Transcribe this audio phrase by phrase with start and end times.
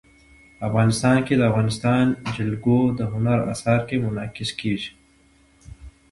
[0.67, 2.05] افغانستان کې د افغانستان
[2.35, 4.91] جلکو د هنر په اثار کې منعکس کېږي.